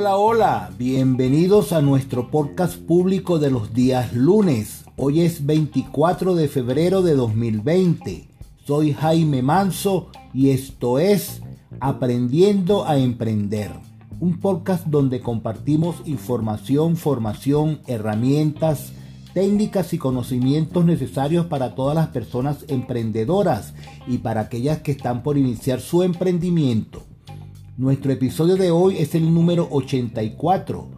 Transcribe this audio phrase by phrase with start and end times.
[0.00, 4.84] Hola, hola, bienvenidos a nuestro podcast público de los días lunes.
[4.96, 8.28] Hoy es 24 de febrero de 2020.
[8.64, 11.42] Soy Jaime Manso y esto es
[11.80, 13.72] Aprendiendo a Emprender,
[14.20, 18.92] un podcast donde compartimos información, formación, herramientas,
[19.34, 23.74] técnicas y conocimientos necesarios para todas las personas emprendedoras
[24.06, 27.02] y para aquellas que están por iniciar su emprendimiento.
[27.78, 30.88] Nuestro episodio de hoy es el número 84.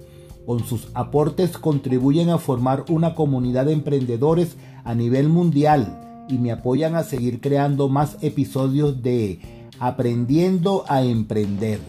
[0.45, 6.53] Con sus aportes contribuyen a formar una comunidad de emprendedores a nivel mundial y me
[6.53, 11.81] apoyan a seguir creando más episodios de Aprendiendo a Emprender.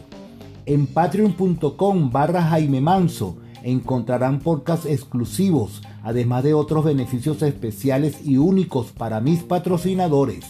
[0.66, 8.92] En patreon.com barra Jaime Manso encontrarán podcasts exclusivos, además de otros beneficios especiales y únicos
[8.92, 10.46] para mis patrocinadores.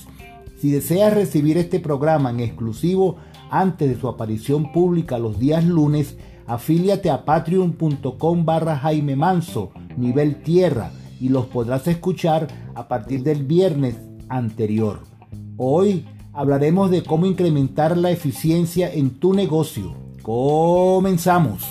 [0.58, 3.18] Si deseas recibir este programa en exclusivo
[3.50, 10.42] antes de su aparición pública los días lunes, afíliate a patreon.com barra Jaime Manso, nivel
[10.42, 13.96] tierra, y los podrás escuchar a partir del viernes
[14.28, 15.02] anterior.
[15.58, 19.96] Hoy hablaremos de cómo incrementar la eficiencia en tu negocio.
[20.22, 21.64] Comenzamos.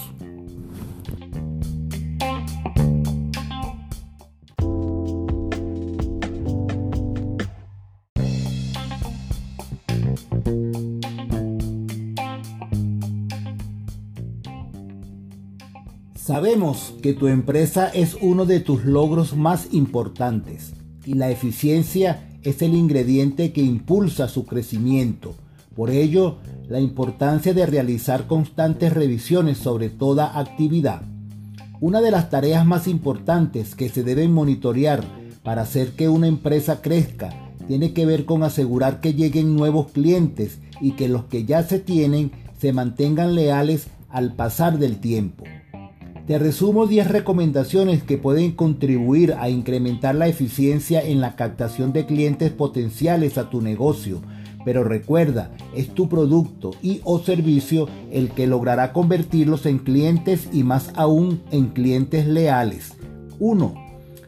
[16.14, 20.72] Sabemos que tu empresa es uno de tus logros más importantes
[21.04, 25.34] y la eficiencia es el ingrediente que impulsa su crecimiento.
[25.76, 26.38] Por ello,
[26.69, 31.02] la importancia de realizar constantes revisiones sobre toda actividad.
[31.81, 35.04] Una de las tareas más importantes que se deben monitorear
[35.42, 37.31] para hacer que una empresa crezca
[37.66, 41.78] tiene que ver con asegurar que lleguen nuevos clientes y que los que ya se
[41.78, 45.44] tienen se mantengan leales al pasar del tiempo.
[46.27, 52.06] Te resumo 10 recomendaciones que pueden contribuir a incrementar la eficiencia en la captación de
[52.06, 54.21] clientes potenciales a tu negocio.
[54.65, 60.62] Pero recuerda, es tu producto y o servicio el que logrará convertirlos en clientes y
[60.62, 62.93] más aún en clientes leales.
[63.41, 63.75] 1.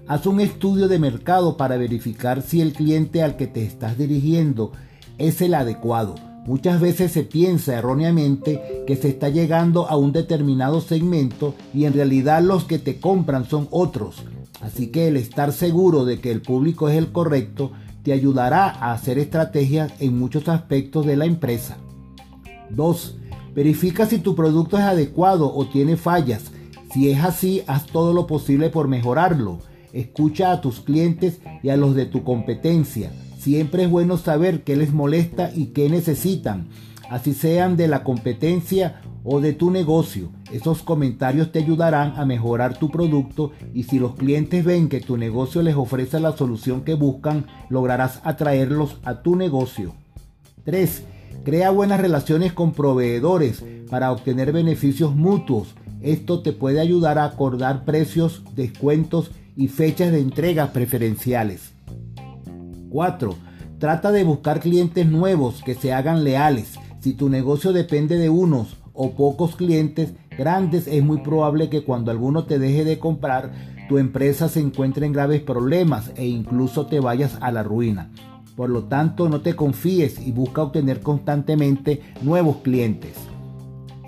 [0.08, 4.72] Haz un estudio de mercado para verificar si el cliente al que te estás dirigiendo
[5.18, 6.16] es el adecuado
[6.46, 11.94] Muchas veces se piensa erróneamente que se está llegando a un determinado segmento y en
[11.94, 14.24] realidad los que te compran son otros.
[14.60, 17.72] Así que el estar seguro de que el público es el correcto
[18.02, 21.78] te ayudará a hacer estrategias en muchos aspectos de la empresa.
[22.68, 23.16] 2.
[23.54, 26.52] Verifica si tu producto es adecuado o tiene fallas.
[26.92, 29.60] Si es así, haz todo lo posible por mejorarlo.
[29.92, 33.10] Escucha a tus clientes y a los de tu competencia.
[33.44, 36.68] Siempre es bueno saber qué les molesta y qué necesitan,
[37.10, 40.30] así sean de la competencia o de tu negocio.
[40.50, 45.18] Esos comentarios te ayudarán a mejorar tu producto y si los clientes ven que tu
[45.18, 49.92] negocio les ofrece la solución que buscan, lograrás atraerlos a tu negocio.
[50.64, 51.02] 3.
[51.44, 55.74] Crea buenas relaciones con proveedores para obtener beneficios mutuos.
[56.00, 61.73] Esto te puede ayudar a acordar precios, descuentos y fechas de entrega preferenciales.
[62.94, 63.34] 4.
[63.80, 66.78] Trata de buscar clientes nuevos que se hagan leales.
[67.00, 72.12] Si tu negocio depende de unos o pocos clientes grandes, es muy probable que cuando
[72.12, 73.50] alguno te deje de comprar,
[73.88, 78.12] tu empresa se encuentre en graves problemas e incluso te vayas a la ruina.
[78.54, 83.16] Por lo tanto, no te confíes y busca obtener constantemente nuevos clientes.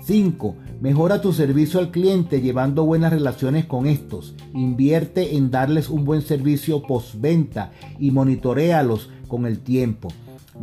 [0.05, 0.55] 5.
[0.79, 4.35] Mejora tu servicio al cliente llevando buenas relaciones con estos.
[4.53, 10.09] Invierte en darles un buen servicio postventa y monitorealos con el tiempo.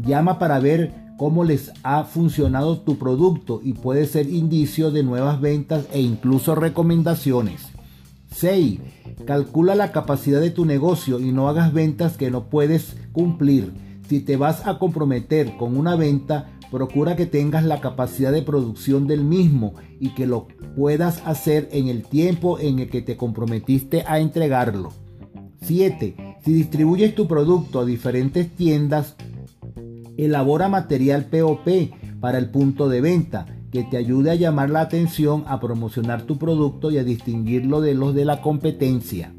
[0.01, 5.41] Llama para ver cómo les ha funcionado tu producto y puede ser indicio de nuevas
[5.41, 7.73] ventas e incluso recomendaciones.
[8.37, 8.79] 6.
[9.27, 13.73] Calcula la capacidad de tu negocio y no hagas ventas que no puedes cumplir.
[14.09, 19.07] Si te vas a comprometer con una venta, Procura que tengas la capacidad de producción
[19.07, 24.03] del mismo y que lo puedas hacer en el tiempo en el que te comprometiste
[24.09, 24.89] a entregarlo.
[25.63, 26.17] 7.
[26.45, 29.15] Si distribuyes tu producto a diferentes tiendas,
[30.17, 31.69] elabora material POP
[32.19, 36.39] para el punto de venta que te ayude a llamar la atención, a promocionar tu
[36.39, 39.33] producto y a distinguirlo de los de la competencia.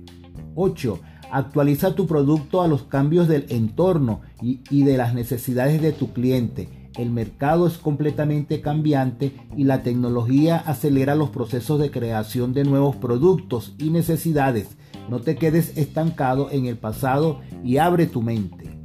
[0.56, 1.02] 8.
[1.34, 6.14] Actualiza tu producto a los cambios del entorno y, y de las necesidades de tu
[6.14, 12.64] cliente el mercado es completamente cambiante y la tecnología acelera los procesos de creación de
[12.64, 14.78] nuevos productos y necesidades.
[15.10, 18.78] No te quedes estancado en el pasado y abre tu mente.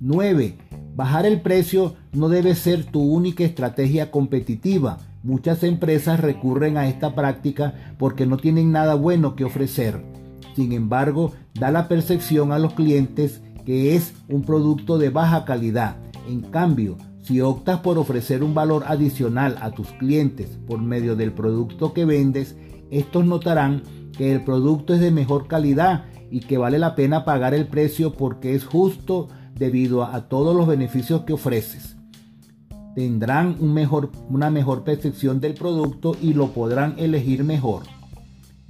[0.00, 0.56] 9.
[0.94, 4.98] Bajar el precio no debe ser tu única estrategia competitiva.
[5.22, 10.04] Muchas empresas recurren a esta práctica porque no tienen nada bueno que ofrecer.
[10.54, 15.96] Sin embargo, da la percepción a los clientes que es un producto de baja calidad.
[16.28, 16.96] En cambio,
[17.28, 22.06] si optas por ofrecer un valor adicional a tus clientes por medio del producto que
[22.06, 22.56] vendes,
[22.90, 23.82] estos notarán
[24.16, 28.14] que el producto es de mejor calidad y que vale la pena pagar el precio
[28.14, 31.98] porque es justo debido a, todos los beneficios que ofreces.
[32.94, 37.82] Tendrán una mejor percepción del producto y lo podrán elegir mejor.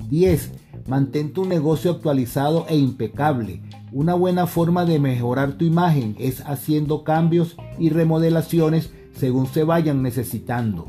[0.09, 0.53] 10.
[0.87, 3.62] Mantén tu negocio actualizado e impecable.
[3.93, 10.03] Una buena forma de mejorar tu imagen es haciendo cambios y remodelaciones según se vayan
[10.03, 10.87] necesitando.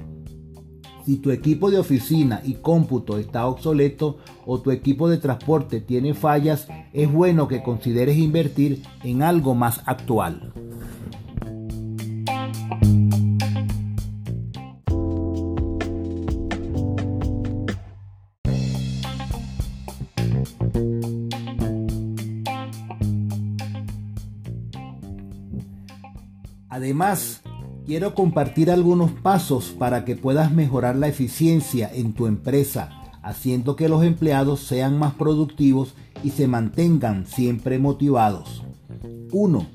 [1.05, 6.13] Si tu equipo de oficina y cómputo está obsoleto o tu equipo de transporte tiene
[6.13, 10.53] fallas, es bueno que consideres invertir en algo más actual.
[26.79, 27.41] Además,
[27.85, 33.89] quiero compartir algunos pasos para que puedas mejorar la eficiencia en tu empresa, haciendo que
[33.89, 35.93] los empleados sean más productivos
[36.23, 38.63] y se mantengan siempre motivados.
[39.33, 39.67] 1.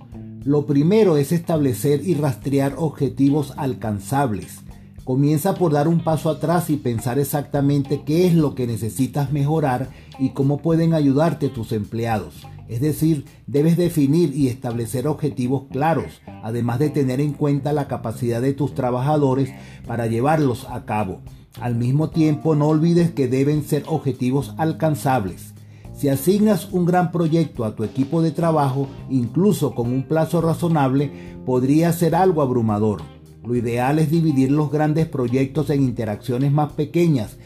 [0.44, 4.60] Lo primero es establecer y rastrear objetivos alcanzables.
[5.04, 9.90] Comienza por dar un paso atrás y pensar exactamente qué es lo que necesitas mejorar
[10.18, 12.46] y cómo pueden ayudarte tus empleados.
[12.68, 18.40] Es decir, debes definir y establecer objetivos claros, además de tener en cuenta la capacidad
[18.40, 19.50] de tus trabajadores
[19.86, 21.20] para llevarlos a cabo.
[21.60, 25.54] Al mismo tiempo, no olvides que deben ser objetivos alcanzables.
[25.94, 31.12] Si asignas un gran proyecto a tu equipo de trabajo, incluso con un plazo razonable,
[31.46, 33.02] podría ser algo abrumador.
[33.46, 37.36] Lo ideal es dividir los grandes proyectos en interacciones más pequeñas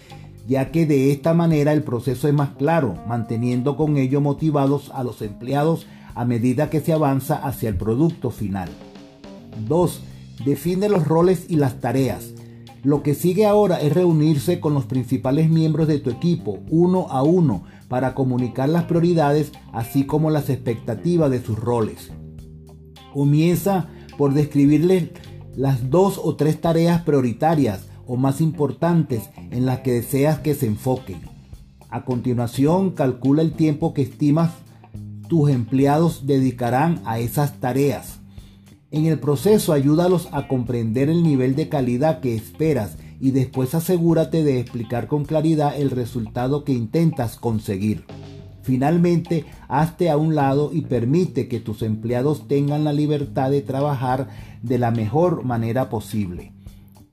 [0.49, 5.05] ya que de esta manera el proceso es más claro, manteniendo con ello motivados a
[5.05, 8.71] los empleados a medida que se avanza hacia el producto final.
[9.69, 10.03] 2.
[10.47, 12.33] Define los roles y las tareas.
[12.83, 17.23] Lo que sigue ahora es reunirse con los principales miembros de tu equipo, uno a
[17.23, 22.11] uno, para comunicar las prioridades así como las expectativas de sus roles.
[23.13, 25.11] Comienza por describirles
[25.55, 30.67] las dos o tres tareas prioritarias o más importantes en las que deseas que se
[30.67, 31.21] enfoquen.
[31.89, 34.51] A continuación, calcula el tiempo que estimas
[35.29, 38.21] tus empleados dedicarán a esas tareas.
[38.91, 44.43] En el proceso ayúdalos a comprender el nivel de calidad que esperas y después asegúrate
[44.43, 48.07] de explicar con claridad el resultado que intentas conseguir.
[48.63, 54.29] Finalmente, hazte a un lado y permite que tus empleados tengan la libertad de trabajar
[54.63, 56.53] de la mejor manera posible.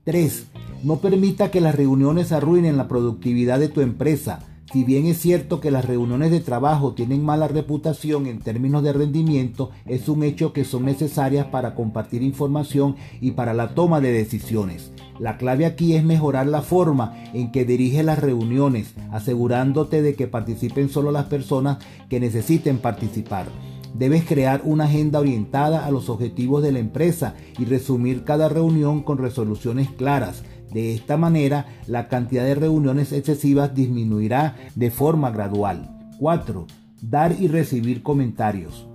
[0.06, 0.46] 3.
[0.84, 4.38] No permita que las reuniones arruinen la productividad de tu empresa.
[4.72, 8.92] Si bien es cierto que las reuniones de trabajo tienen mala reputación en términos de
[8.92, 14.12] rendimiento, es un hecho que son necesarias para compartir información y para la toma de
[14.12, 14.92] decisiones.
[15.18, 20.28] La clave aquí es mejorar la forma en que diriges las reuniones, asegurándote de que
[20.28, 23.46] participen solo las personas que necesiten participar.
[23.94, 29.02] Debes crear una agenda orientada a los objetivos de la empresa y resumir cada reunión
[29.02, 30.42] con resoluciones claras.
[30.72, 35.96] De esta manera, la cantidad de reuniones excesivas disminuirá de forma gradual.
[36.18, 36.66] 4.
[37.02, 38.88] Dar y recibir comentarios.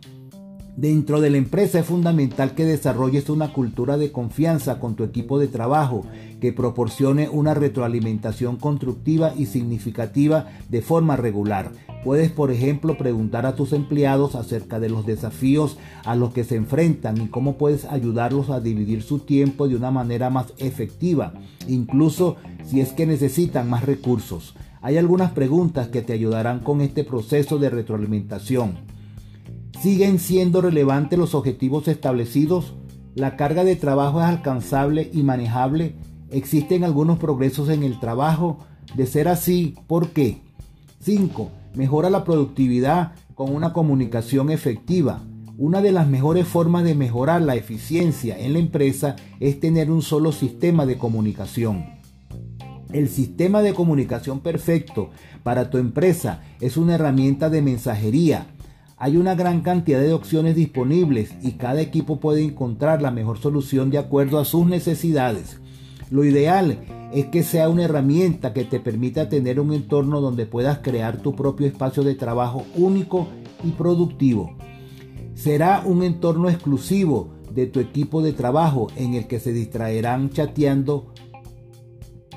[0.78, 5.38] Dentro de la empresa es fundamental que desarrolles una cultura de confianza con tu equipo
[5.38, 6.06] de trabajo
[6.40, 11.72] que proporcione una retroalimentación constructiva y significativa de forma regular.
[12.06, 16.56] Puedes, por ejemplo, preguntar a tus empleados acerca de los desafíos a los que se
[16.56, 21.34] enfrentan y cómo puedes ayudarlos a dividir su tiempo de una manera más efectiva,
[21.68, 24.56] incluso si es que necesitan más recursos.
[24.82, 29.01] Hay algunas preguntas que te ayudarán con este proceso de retroalimentación.
[29.82, 32.76] ¿Siguen siendo relevantes los objetivos establecidos?
[33.16, 35.96] ¿La carga de trabajo es alcanzable y manejable?
[36.30, 38.60] ¿Existen algunos progresos en el trabajo?
[38.96, 40.42] De ser así, ¿por qué?
[41.00, 45.24] 5 mejora la productividad con una comunicación efectiva.
[45.58, 50.04] Una de las mejores formas de mejorar la eficiencia en la empresa es tener un
[50.04, 51.86] solo sistema de comunicación.
[52.94, 55.10] El sistema de comunicación perfecto
[55.42, 58.48] para tu empresa es una herramienta de mensajería.
[59.04, 63.90] Hay una gran cantidad de opciones disponibles y cada equipo puede encontrar la mejor solución
[63.90, 65.60] de acuerdo a sus necesidades.
[66.12, 66.78] Lo ideal
[67.12, 71.36] es que sea una herramienta que te permita tener un entorno donde puedas crear tu
[71.36, 73.28] propio espacio de trabajo único
[73.64, 74.56] y productivo.
[75.34, 81.12] Será un entorno exclusivo de tu equipo de trabajo en el que se distraerán chateando,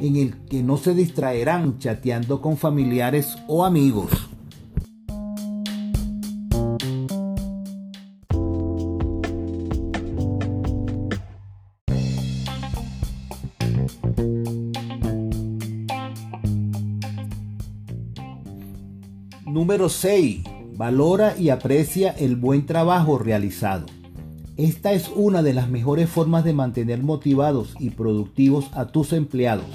[0.00, 4.23] en el que no se distraerán chateando con familiares o amigos.
[19.54, 20.42] Número 6.
[20.76, 23.86] Valora y aprecia el buen trabajo realizado.
[24.56, 29.68] Esta es una de las mejores formas de mantener motivados y productivos a tus empleados.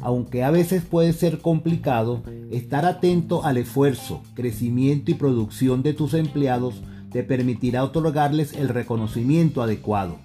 [0.00, 2.22] Aunque a veces puede ser complicado,
[2.52, 6.76] estar atento al esfuerzo, crecimiento y producción de tus empleados
[7.10, 10.18] te permitirá otorgarles el reconocimiento adecuado.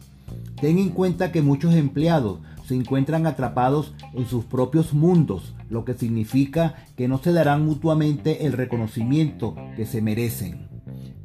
[0.62, 5.94] Ten en cuenta que muchos empleados se encuentran atrapados en sus propios mundos, lo que
[5.94, 10.68] significa que no se darán mutuamente el reconocimiento que se merecen.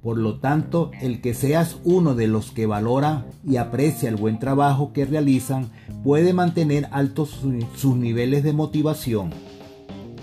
[0.03, 4.39] Por lo tanto, el que seas uno de los que valora y aprecia el buen
[4.39, 5.71] trabajo que realizan
[6.03, 7.41] puede mantener altos
[7.75, 9.31] sus niveles de motivación.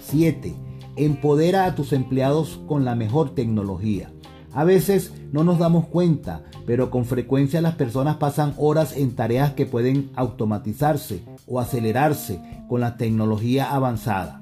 [0.03, 0.53] 7.
[0.97, 4.11] Empodera a tus empleados con la mejor tecnología.
[4.53, 9.53] A veces no nos damos cuenta, pero con frecuencia las personas pasan horas en tareas
[9.53, 14.41] que pueden automatizarse o acelerarse con la tecnología avanzada.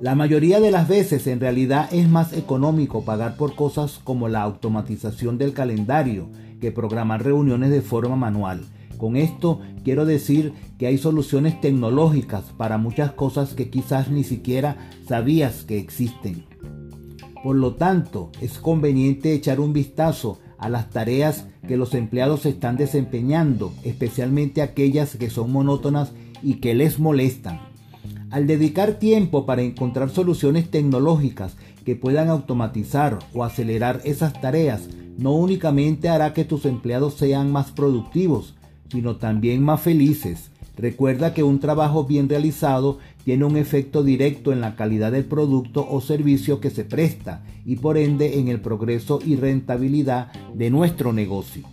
[0.00, 4.42] La mayoría de las veces en realidad es más económico pagar por cosas como la
[4.42, 6.28] automatización del calendario
[6.60, 8.64] que programar reuniones de forma manual.
[8.96, 14.90] Con esto quiero decir que hay soluciones tecnológicas para muchas cosas que quizás ni siquiera
[15.06, 16.49] sabías que existen.
[17.42, 22.76] Por lo tanto, es conveniente echar un vistazo a las tareas que los empleados están
[22.76, 27.60] desempeñando, especialmente aquellas que son monótonas y que les molestan.
[28.30, 35.32] Al dedicar tiempo para encontrar soluciones tecnológicas que puedan automatizar o acelerar esas tareas, no
[35.32, 38.54] únicamente hará que tus empleados sean más productivos,
[38.90, 40.50] sino también más felices.
[40.80, 45.86] Recuerda que un trabajo bien realizado tiene un efecto directo en la calidad del producto
[45.86, 51.12] o servicio que se presta y por ende en el progreso y rentabilidad de nuestro
[51.12, 51.64] negocio.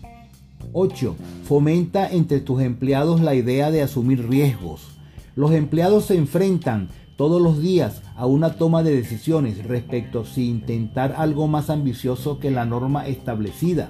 [0.73, 1.15] 8.
[1.45, 4.89] Fomenta entre tus empleados la idea de asumir riesgos.
[5.35, 11.15] Los empleados se enfrentan todos los días a una toma de decisiones respecto si intentar
[11.17, 13.89] algo más ambicioso que la norma establecida.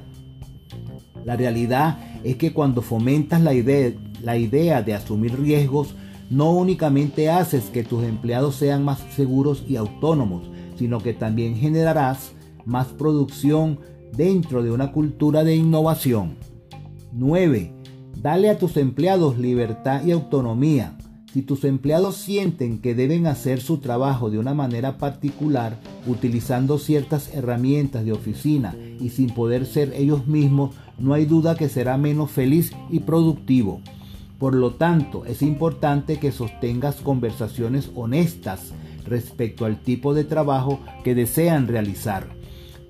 [1.26, 5.96] La realidad es que cuando fomentas la idea, la idea de asumir riesgos,
[6.30, 10.44] no únicamente haces que tus empleados sean más seguros y autónomos,
[10.78, 12.32] sino que también generarás
[12.66, 13.80] más producción
[14.14, 16.36] dentro de una cultura de innovación.
[17.14, 17.74] 9.
[18.22, 20.98] Dale a tus empleados libertad y autonomía.
[21.34, 27.34] Si tus empleados sienten que deben hacer su trabajo de una manera particular, utilizando ciertas
[27.34, 32.32] herramientas de oficina y sin poder ser ellos mismos, no hay duda que será menos
[32.32, 33.82] feliz y productivo.
[34.40, 38.72] Por lo tanto, es importante que sostengas conversaciones honestas
[39.06, 42.28] respecto al tipo de trabajo que desean realizar.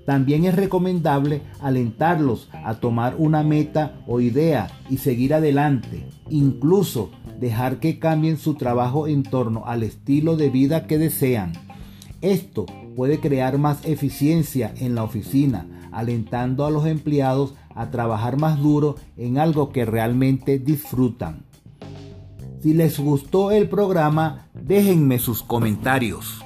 [0.04, 7.78] También es recomendable alentarlos a tomar una meta o idea y seguir adelante, incluso dejar
[7.78, 11.52] que cambien su trabajo en torno al estilo de vida que desean.
[12.20, 18.60] Esto puede crear más eficiencia en la oficina, alentando a los empleados a trabajar más
[18.60, 21.44] duro en algo que realmente disfrutan.
[22.60, 26.44] Si les gustó el programa, déjenme sus comentarios.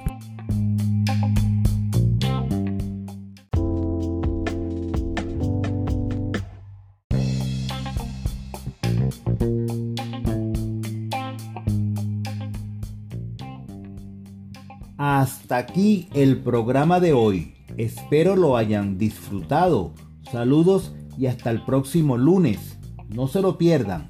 [14.99, 17.55] Hasta aquí el programa de hoy.
[17.79, 19.95] Espero lo hayan disfrutado.
[20.31, 22.79] Saludos y hasta el próximo lunes.
[23.09, 24.09] No se lo pierdan.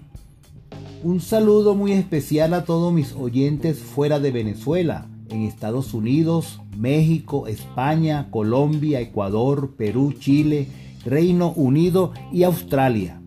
[1.03, 7.49] Un saludo muy especial a todos mis oyentes fuera de Venezuela, en Estados Unidos, México,
[7.49, 10.69] España, Colombia, Ecuador, Perú, Chile,
[11.05, 13.21] Reino Unido y Australia.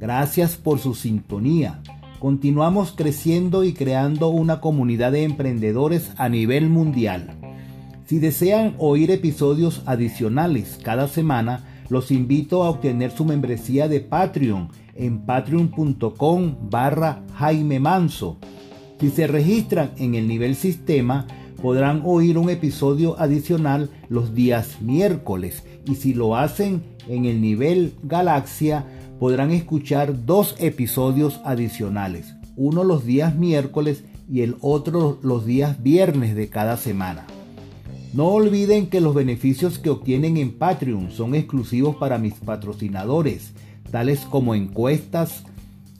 [0.00, 1.82] Gracias por su sintonía.
[2.18, 7.36] Continuamos creciendo y creando una comunidad de emprendedores a nivel mundial.
[8.06, 14.68] Si desean oír episodios adicionales cada semana, los invito a obtener su membresía de Patreon
[14.94, 18.38] en patreon.com barra Jaime Manso.
[18.98, 21.26] Si se registran en el nivel sistema,
[21.60, 27.94] podrán oír un episodio adicional los días miércoles y si lo hacen en el nivel
[28.02, 28.86] galaxia
[29.18, 36.34] podrán escuchar dos episodios adicionales, uno los días miércoles y el otro los días viernes
[36.34, 37.26] de cada semana.
[38.12, 43.52] No olviden que los beneficios que obtienen en Patreon son exclusivos para mis patrocinadores,
[43.92, 45.44] tales como encuestas,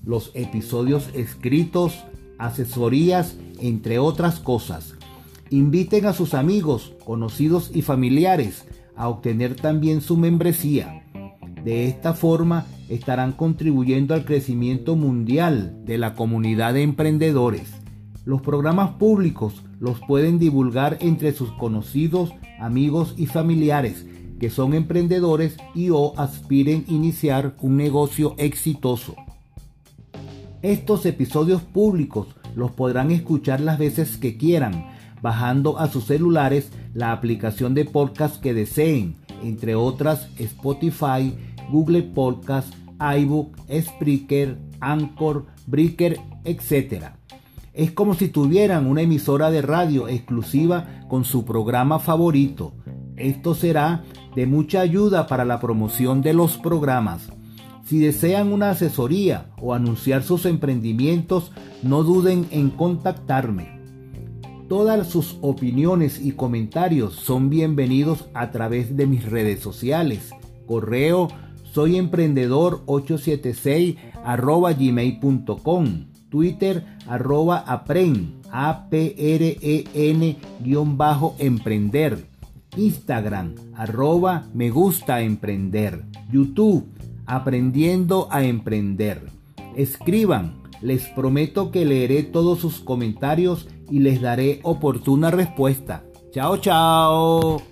[0.05, 2.05] los episodios escritos,
[2.38, 4.95] asesorías, entre otras cosas.
[5.50, 8.64] Inviten a sus amigos, conocidos y familiares
[8.97, 11.05] a obtener también su membresía.
[11.62, 17.79] De esta forma estarán contribuyendo al crecimiento mundial de la comunidad de emprendedores.
[18.25, 24.05] Los programas públicos los pueden divulgar entre sus conocidos, amigos y familiares
[24.41, 29.15] que son emprendedores y o aspiren iniciar un negocio exitoso.
[30.62, 34.89] Estos episodios públicos los podrán escuchar las veces que quieran,
[35.21, 41.35] bajando a sus celulares la aplicación de podcast que deseen, entre otras Spotify,
[41.71, 47.20] Google Podcast, iBook, Spreaker, Anchor, Breaker, etc.
[47.80, 52.75] Es como si tuvieran una emisora de radio exclusiva con su programa favorito.
[53.16, 54.04] Esto será
[54.37, 57.32] de mucha ayuda para la promoción de los programas.
[57.87, 63.80] Si desean una asesoría o anunciar sus emprendimientos, no duden en contactarme.
[64.68, 70.28] Todas sus opiniones y comentarios son bienvenidos a través de mis redes sociales.
[70.66, 71.28] Correo
[71.72, 76.10] soy emprendedor 876 arroba gmail.com.
[76.30, 82.25] Twitter arroba apren, a p r e n guion bajo emprender.
[82.76, 86.04] Instagram arroba me gusta emprender.
[86.32, 86.87] YouTube
[87.26, 89.22] aprendiendo a emprender.
[89.76, 96.02] Escriban, les prometo que leeré todos sus comentarios y les daré oportuna respuesta.
[96.32, 97.70] Chao, chao.